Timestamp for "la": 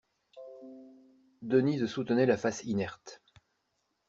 2.25-2.35